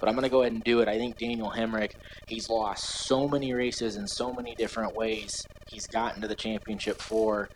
but 0.00 0.08
I'm 0.08 0.16
going 0.16 0.24
to 0.24 0.30
go 0.30 0.42
ahead 0.42 0.52
and 0.52 0.64
do 0.64 0.80
it. 0.80 0.88
I 0.88 0.98
think 0.98 1.16
Daniel 1.16 1.50
Hemric, 1.50 1.92
he's 2.26 2.48
lost 2.50 3.06
so 3.06 3.28
many 3.28 3.52
races 3.52 3.96
in 3.96 4.08
so 4.08 4.32
many 4.32 4.56
different 4.56 4.96
ways. 4.96 5.44
He's 5.68 5.86
gotten 5.86 6.22
to 6.22 6.28
the 6.28 6.36
championship 6.36 7.00
for. 7.00 7.48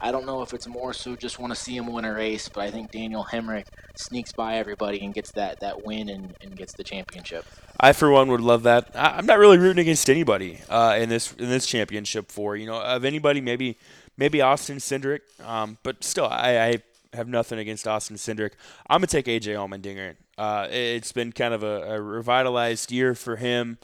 I 0.00 0.12
don't 0.12 0.26
know 0.26 0.42
if 0.42 0.54
it's 0.54 0.68
more 0.68 0.92
so 0.92 1.16
just 1.16 1.40
want 1.40 1.52
to 1.52 1.58
see 1.58 1.76
him 1.76 1.86
win 1.86 2.04
a 2.04 2.14
race, 2.14 2.48
but 2.48 2.60
I 2.60 2.70
think 2.70 2.92
Daniel 2.92 3.24
Hemric 3.24 3.64
sneaks 3.96 4.32
by 4.32 4.56
everybody 4.56 5.00
and 5.00 5.12
gets 5.12 5.32
that, 5.32 5.58
that 5.60 5.84
win 5.84 6.08
and, 6.08 6.36
and 6.40 6.56
gets 6.56 6.72
the 6.74 6.84
championship. 6.84 7.44
I 7.80 7.92
four 7.92 8.10
one 8.10 8.30
would 8.30 8.40
love 8.40 8.62
that. 8.62 8.90
I, 8.94 9.18
am 9.18 9.26
not 9.26 9.38
really 9.38 9.58
rooting 9.58 9.80
against 9.80 10.08
anybody 10.08 10.60
uh, 10.68 10.96
in 10.98 11.08
this 11.08 11.32
in 11.32 11.48
this 11.48 11.66
championship 11.66 12.30
for 12.30 12.56
you 12.56 12.66
know 12.66 12.80
of 12.80 13.04
anybody 13.04 13.40
maybe 13.40 13.76
maybe 14.16 14.40
Austin 14.40 14.78
Cindric, 14.78 15.20
um, 15.44 15.78
but 15.82 16.04
still 16.04 16.26
I, 16.26 16.58
I, 16.58 16.82
have 17.14 17.26
nothing 17.26 17.58
against 17.58 17.88
Austin 17.88 18.16
Cindric. 18.16 18.52
I'm 18.88 18.98
gonna 18.98 19.06
take 19.06 19.26
AJ 19.26 19.54
Allmendinger. 19.54 20.16
Uh, 20.36 20.68
it's 20.70 21.10
been 21.10 21.32
kind 21.32 21.54
of 21.54 21.62
a, 21.62 21.94
a 21.94 22.00
revitalized 22.00 22.92
year 22.92 23.14
for 23.14 23.36
him. 23.36 23.78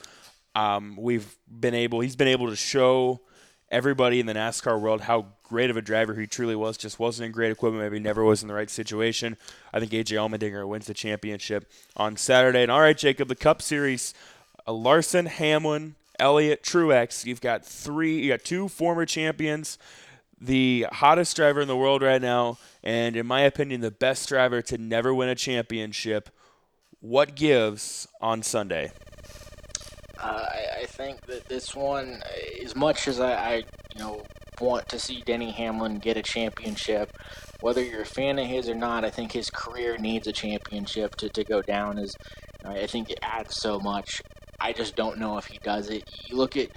Um, 0.53 0.95
we've 0.97 1.35
been 1.47 1.73
able 1.73 1.99
he's 2.01 2.15
been 2.15 2.27
able 2.27 2.49
to 2.49 2.55
show 2.55 3.21
everybody 3.69 4.19
in 4.19 4.25
the 4.25 4.33
NASCAR 4.33 4.79
world 4.79 5.01
how 5.01 5.27
great 5.43 5.69
of 5.69 5.77
a 5.77 5.81
driver 5.81 6.13
he 6.15 6.27
truly 6.27 6.55
was. 6.55 6.77
Just 6.77 6.99
wasn't 6.99 7.27
in 7.27 7.31
great 7.31 7.51
equipment, 7.51 7.83
maybe 7.83 7.99
never 7.99 8.23
was 8.23 8.41
in 8.41 8.47
the 8.47 8.53
right 8.53 8.69
situation. 8.69 9.37
I 9.73 9.79
think 9.79 9.91
AJ 9.91 10.17
Allmendinger 10.17 10.67
wins 10.67 10.87
the 10.87 10.93
championship 10.93 11.69
on 11.95 12.17
Saturday. 12.17 12.63
And 12.63 12.71
all 12.71 12.81
right, 12.81 12.97
Jacob, 12.97 13.27
the 13.27 13.35
Cup 13.35 13.61
Series, 13.61 14.13
uh, 14.67 14.73
Larson, 14.73 15.25
Hamlin, 15.25 15.95
Elliott, 16.19 16.63
Truex. 16.63 17.25
You've 17.25 17.41
got 17.41 17.65
three. 17.65 18.21
You 18.21 18.29
got 18.29 18.43
two 18.43 18.67
former 18.67 19.05
champions. 19.05 19.77
The 20.39 20.87
hottest 20.91 21.35
driver 21.35 21.61
in 21.61 21.67
the 21.67 21.77
world 21.77 22.01
right 22.01 22.21
now, 22.21 22.57
and 22.83 23.15
in 23.15 23.25
my 23.25 23.41
opinion, 23.41 23.81
the 23.81 23.89
best 23.89 24.27
driver 24.27 24.61
to 24.63 24.77
never 24.77 25.13
win 25.13 25.29
a 25.29 25.35
championship. 25.35 26.29
What 26.99 27.35
gives 27.35 28.07
on 28.19 28.43
Sunday? 28.43 28.91
Uh, 30.19 30.45
I, 30.81 30.85
think 30.85 31.21
that 31.27 31.45
this 31.47 31.75
one, 31.75 32.21
as 32.63 32.75
much 32.75 33.07
as 33.07 33.19
I, 33.19 33.33
I, 33.33 33.55
you 33.93 33.99
know, 33.99 34.21
want 34.59 34.87
to 34.89 34.99
see 34.99 35.21
Denny 35.25 35.51
Hamlin 35.51 35.99
get 35.99 36.17
a 36.17 36.21
championship, 36.21 37.11
whether 37.61 37.83
you're 37.83 38.01
a 38.01 38.05
fan 38.05 38.39
of 38.39 38.47
his 38.47 38.69
or 38.69 38.75
not, 38.75 39.03
I 39.03 39.09
think 39.09 39.31
his 39.31 39.49
career 39.49 39.97
needs 39.97 40.27
a 40.27 40.31
championship 40.31 41.15
to, 41.17 41.29
to 41.29 41.43
go 41.43 41.61
down. 41.61 41.99
As 41.99 42.15
uh, 42.65 42.71
I 42.71 42.87
think 42.87 43.09
it 43.09 43.19
adds 43.21 43.55
so 43.57 43.79
much. 43.79 44.21
I 44.59 44.73
just 44.73 44.95
don't 44.95 45.19
know 45.19 45.37
if 45.37 45.45
he 45.45 45.59
does 45.63 45.89
it. 45.89 46.03
You 46.27 46.37
look 46.37 46.55
at 46.57 46.69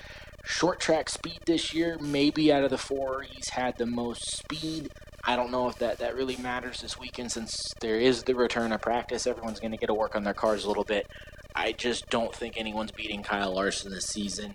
short 0.45 0.81
track 0.81 1.09
speed 1.09 1.39
this 1.47 1.73
year. 1.75 1.99
Maybe 2.01 2.53
out 2.53 2.65
of 2.65 2.71
the 2.71 2.79
four, 2.79 3.23
he's 3.23 3.51
had 3.51 3.77
the 3.79 3.87
most 3.87 4.39
speed. 4.39 4.91
I 5.25 5.37
don't 5.37 5.51
know 5.51 5.69
if 5.69 5.77
that, 5.79 5.99
that 5.99 6.17
really 6.17 6.37
matters 6.37 6.81
this 6.81 6.99
weekend 6.99 7.33
since 7.33 7.55
there 7.81 8.01
is 8.01 8.23
the 8.23 8.35
return 8.35 8.73
of 8.73 8.81
practice. 8.81 9.27
Everyone's 9.27 9.61
going 9.61 9.73
to 9.73 9.77
get 9.77 9.87
to 9.87 9.95
work 9.95 10.17
on 10.17 10.25
their 10.25 10.35
cars 10.35 10.65
a 10.65 10.69
little 10.69 10.85
bit. 10.85 11.07
I 11.59 11.73
just 11.73 12.09
don't 12.09 12.33
think 12.33 12.57
anyone's 12.57 12.93
beating 12.93 13.25
Kyle 13.25 13.53
Larson 13.53 13.91
this 13.91 14.07
season. 14.07 14.55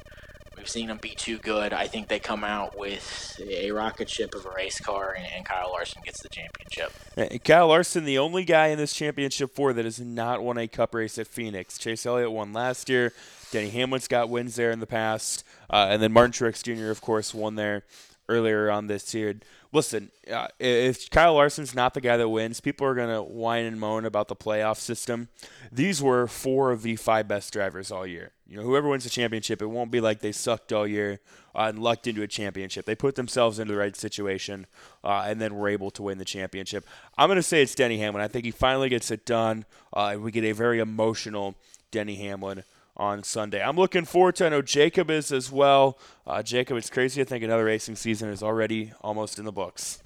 We've 0.55 0.69
seen 0.69 0.88
them 0.88 1.00
be 1.01 1.10
too 1.10 1.38
good. 1.38 1.74
I 1.74 1.86
think 1.88 2.07
they 2.07 2.19
come 2.19 2.45
out 2.45 2.79
with 2.79 3.41
a 3.45 3.72
rocket 3.72 4.10
ship 4.10 4.33
of 4.33 4.45
a 4.45 4.51
race 4.55 4.79
car, 4.79 5.13
and, 5.17 5.27
and 5.36 5.45
Kyle 5.45 5.69
Larson 5.72 6.01
gets 6.05 6.22
the 6.22 6.29
championship. 6.29 7.43
Kyle 7.43 7.67
Larson, 7.67 8.05
the 8.05 8.19
only 8.19 8.45
guy 8.45 8.67
in 8.67 8.77
this 8.77 8.93
championship 8.93 9.53
four 9.53 9.74
that 9.74 9.83
has 9.83 10.00
not 10.00 10.41
won 10.41 10.57
a 10.57 10.65
Cup 10.65 10.95
race 10.95 11.17
at 11.17 11.27
Phoenix. 11.27 11.77
Chase 11.77 12.05
Elliott 12.05 12.31
won 12.31 12.53
last 12.53 12.88
year. 12.88 13.12
Denny 13.51 13.69
Hamlin's 13.69 14.07
got 14.07 14.29
wins 14.29 14.55
there 14.55 14.72
in 14.72 14.79
the 14.79 14.88
past, 14.88 15.43
uh, 15.69 15.88
and 15.89 16.01
then 16.01 16.13
Martin 16.13 16.31
Truex 16.31 16.63
Jr. 16.63 16.89
of 16.89 17.01
course 17.01 17.33
won 17.33 17.55
there 17.55 17.83
earlier 18.29 18.72
on 18.72 18.88
this 18.88 19.13
year. 19.13 19.36
Listen, 19.74 20.12
uh, 20.32 20.48
if 20.60 21.10
Kyle 21.10 21.34
Larson's 21.34 21.74
not 21.74 21.96
the 21.96 22.01
guy 22.01 22.15
that 22.15 22.30
wins, 22.30 22.60
people 22.60 22.86
are 22.86 22.94
going 22.94 23.10
to 23.10 23.24
whine 23.24 23.65
and 23.65 23.80
moan 23.80 24.06
about 24.06 24.27
the 24.27 24.36
playoff 24.36 24.77
system. 24.77 25.30
These 25.72 26.00
were 26.00 26.27
four 26.27 26.72
of 26.72 26.84
the 26.84 26.96
five 26.96 27.27
best 27.27 27.51
drivers 27.51 27.92
all 27.92 28.06
year. 28.06 28.34
You 28.48 28.58
know, 28.58 28.63
whoever 28.63 28.88
wins 28.88 29.03
the 29.03 29.10
championship, 29.10 29.63
it 29.63 29.65
won't 29.65 29.89
be 29.89 30.00
like 30.00 30.20
they 30.20 30.32
sucked 30.32 30.72
all 30.72 30.86
year 30.86 31.22
uh, 31.56 31.70
and 31.70 31.80
lucked 31.80 32.06
into 32.06 32.22
a 32.22 32.27
championship. 32.27 32.86
They 32.86 32.94
put 32.94 33.15
themselves 33.15 33.58
into 33.58 33.74
the 33.74 33.80
right 33.80 33.96
situation 33.96 34.68
uh, 35.03 35.25
and 35.25 35.42
then 35.42 35.56
were 35.56 35.70
able 35.70 35.89
to 35.92 36.03
win 36.03 36.20
the 36.20 36.25
championship. 36.25 36.86
I'm 37.18 37.27
going 37.27 37.38
to 37.38 37.44
say 37.44 37.63
it's 37.63 37.74
Denny 37.74 37.98
Hamlin. 37.98 38.24
I 38.24 38.27
think 38.27 38.46
he 38.46 38.51
finally 38.51 38.89
gets 38.89 39.10
it 39.10 39.25
done. 39.25 39.65
Uh, 39.92 40.18
we 40.20 40.32
get 40.32 40.44
a 40.44 40.51
very 40.51 40.82
emotional 40.82 41.56
Denny 41.89 42.15
Hamlin 42.18 42.63
on 42.96 43.24
Sunday. 43.24 43.62
I'm 43.62 43.76
looking 43.76 44.06
forward 44.06 44.36
to. 44.36 44.46
I 44.46 44.50
know 44.50 44.62
Jacob 44.62 45.10
is 45.10 45.32
as 45.32 45.52
well. 45.52 45.98
Uh, 46.28 46.44
Jacob, 46.44 46.78
it's 46.78 46.90
crazy 46.90 47.22
to 47.22 47.26
think 47.26 47.44
another 47.44 47.66
racing 47.66 47.96
season 47.96 48.30
is 48.30 48.44
already 48.44 48.94
almost 49.02 49.40
in 49.40 49.46
the 49.46 49.52
books. 49.52 50.02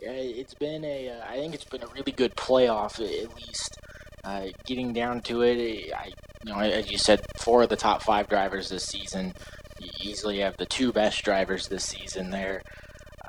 Yeah, 0.00 0.10
it's 0.10 0.54
been 0.54 0.84
a. 0.84 1.10
Uh, 1.10 1.24
I 1.28 1.36
think 1.36 1.54
it's 1.54 1.64
been 1.64 1.82
a 1.82 1.88
really 1.88 2.12
good 2.12 2.34
playoff 2.36 3.00
at 3.00 3.34
least. 3.36 3.76
Uh, 4.24 4.48
getting 4.66 4.92
down 4.92 5.20
to 5.20 5.42
it, 5.42 5.92
I, 5.94 6.10
you 6.44 6.52
know, 6.52 6.58
as 6.58 6.90
you 6.90 6.98
said, 6.98 7.20
four 7.38 7.62
of 7.62 7.68
the 7.68 7.76
top 7.76 8.02
five 8.02 8.28
drivers 8.28 8.68
this 8.68 8.84
season. 8.84 9.32
You 9.80 9.88
easily 10.02 10.40
have 10.40 10.56
the 10.56 10.66
two 10.66 10.92
best 10.92 11.22
drivers 11.22 11.68
this 11.68 11.84
season 11.84 12.30
there. 12.30 12.60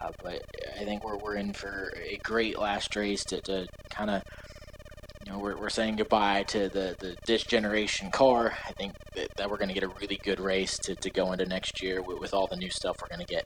Uh, 0.01 0.09
but 0.23 0.41
I 0.79 0.85
think 0.85 1.03
we're, 1.03 1.17
we're 1.17 1.35
in 1.35 1.53
for 1.53 1.93
a 1.95 2.17
great 2.23 2.57
last 2.57 2.95
race 2.95 3.23
to, 3.25 3.41
to 3.41 3.67
kind 3.89 4.09
of 4.09 4.23
you 5.27 5.33
know, 5.33 5.39
we're, 5.39 5.57
we're 5.57 5.69
saying 5.69 5.97
goodbye 5.97 6.43
to 6.43 6.69
the, 6.69 6.95
the 6.99 7.17
this 7.25 7.43
generation 7.43 8.09
car. 8.11 8.53
I 8.65 8.71
think 8.71 8.93
that, 9.15 9.27
that 9.35 9.49
we're 9.49 9.57
going 9.57 9.67
to 9.67 9.73
get 9.73 9.83
a 9.83 9.89
really 9.89 10.17
good 10.23 10.39
race 10.39 10.77
to, 10.79 10.95
to 10.95 11.09
go 11.09 11.33
into 11.33 11.45
next 11.45 11.83
year 11.83 12.01
with, 12.01 12.19
with 12.19 12.33
all 12.33 12.47
the 12.47 12.55
new 12.55 12.69
stuff 12.69 12.95
we're 13.01 13.13
going 13.13 13.25
to 13.27 13.33
get. 13.33 13.45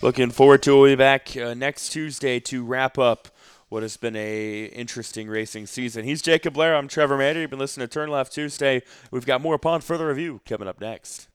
Looking 0.00 0.30
forward 0.30 0.62
to. 0.62 0.80
We'll 0.80 0.92
be 0.92 0.96
back 0.96 1.36
uh, 1.36 1.52
next 1.52 1.90
Tuesday 1.90 2.40
to 2.40 2.64
wrap 2.64 2.98
up 2.98 3.28
what 3.68 3.82
has 3.82 3.98
been 3.98 4.16
a 4.16 4.64
interesting 4.66 5.28
racing 5.28 5.66
season. 5.66 6.04
He's 6.04 6.22
Jacob 6.22 6.54
Blair. 6.54 6.74
I'm 6.74 6.88
Trevor 6.88 7.18
Mander. 7.18 7.42
You've 7.42 7.50
been 7.50 7.58
listening 7.58 7.86
to 7.86 7.92
Turn 7.92 8.08
Left 8.08 8.32
Tuesday. 8.32 8.82
We've 9.10 9.26
got 9.26 9.42
more 9.42 9.56
upon 9.56 9.82
further 9.82 10.08
review 10.08 10.40
coming 10.46 10.68
up 10.68 10.80
next. 10.80 11.28